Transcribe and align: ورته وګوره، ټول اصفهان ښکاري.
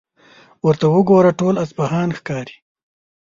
ورته 0.65 0.85
وګوره، 0.95 1.31
ټول 1.39 1.55
اصفهان 1.63 2.09
ښکاري. 2.17 2.55